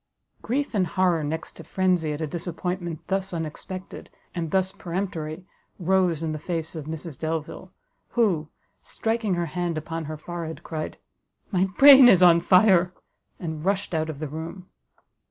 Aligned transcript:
Grief 0.41 0.73
and 0.73 0.87
horror 0.87 1.23
next 1.23 1.51
to 1.57 1.63
frenzy 1.63 2.11
at 2.11 2.21
a 2.21 2.25
disappointment 2.25 3.05
thus 3.05 3.31
unexpected, 3.35 4.09
and 4.33 4.49
thus 4.49 4.71
peremptory, 4.71 5.45
rose 5.77 6.23
in 6.23 6.31
the 6.31 6.39
face 6.39 6.73
of 6.73 6.85
Mrs 6.85 7.19
Delvile, 7.19 7.71
who, 8.13 8.49
striking 8.81 9.35
her 9.35 9.45
hand 9.45 9.77
upon 9.77 10.05
her 10.05 10.17
forehead, 10.17 10.63
cried, 10.63 10.97
"My 11.51 11.65
brain 11.77 12.09
is 12.09 12.23
on 12.23 12.39
fire!" 12.39 12.95
and 13.39 13.63
rushed 13.63 13.93
out 13.93 14.09
of 14.09 14.17
the 14.17 14.27
room. 14.27 14.67